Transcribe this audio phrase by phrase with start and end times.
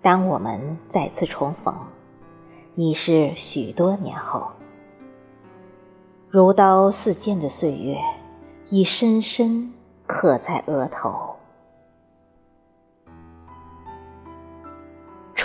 [0.00, 1.74] 当我们再次重逢，
[2.76, 4.48] 已是许多年后。
[6.30, 7.98] 如刀似剑的岁月，
[8.70, 9.70] 已深深
[10.06, 11.27] 刻在额头。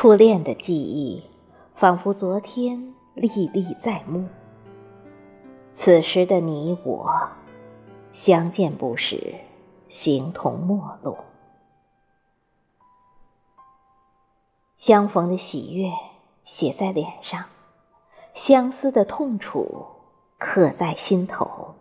[0.04, 1.24] 初恋的记忆，
[1.76, 4.28] 仿佛昨天历历在目。
[5.72, 7.10] 此时的你我，
[8.12, 9.34] 相见不识，
[9.88, 11.16] 形同陌路。
[14.76, 15.90] 相逢的喜悦
[16.44, 17.46] 写在脸上，
[18.34, 19.86] 相思的痛楚
[20.38, 21.76] 刻在心头。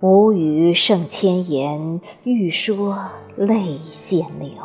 [0.00, 4.56] 无语胜千言，欲说泪先流。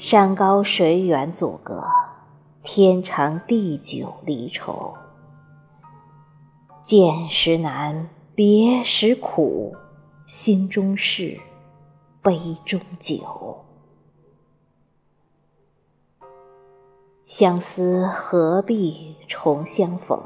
[0.00, 1.84] 山高水远阻隔，
[2.62, 4.94] 天长地久离愁。
[6.82, 9.76] 见时难，别时苦，
[10.24, 11.38] 心中事。
[12.22, 13.62] 杯中酒，
[17.26, 20.18] 相思何必重相逢？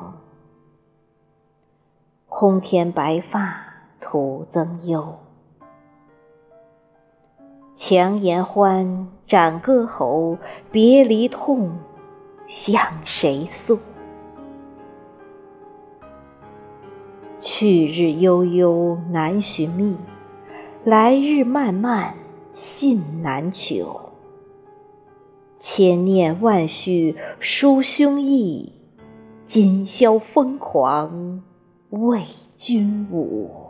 [2.28, 5.18] 空添白发徒增忧。
[7.76, 10.38] 强颜欢，斩歌喉，
[10.70, 11.72] 别离痛，
[12.46, 13.78] 向谁诉？
[17.36, 19.96] 去日悠悠，难寻觅。
[20.84, 22.14] 来日漫漫，
[22.52, 24.00] 信难求。
[25.58, 28.70] 千念万绪抒胸臆，
[29.44, 31.42] 今宵疯狂
[31.90, 32.22] 为
[32.54, 33.63] 君舞。